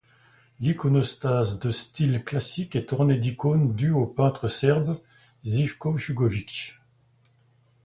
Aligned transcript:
L'iconostase 0.59 1.59
de 1.59 1.69
style 1.69 2.23
classique 2.25 2.75
est 2.75 2.91
ornée 2.91 3.19
d'icônes 3.19 3.75
dues 3.75 3.91
au 3.91 4.07
peintre 4.07 4.47
serbe 4.47 4.99
Živko 5.43 5.95
Jugović. 5.95 6.79